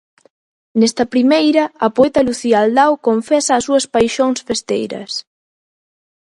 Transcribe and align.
Nesta 0.79 1.03
primeira, 1.13 1.63
a 1.85 1.87
poeta 1.95 2.25
Lucía 2.27 2.57
Aldao 2.63 2.93
confesa 3.07 3.51
as 3.55 3.63
súas 3.67 3.85
paixóns 3.95 4.39
festeiras. 4.49 5.11